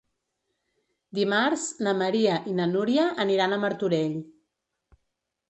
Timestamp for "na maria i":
1.87-2.57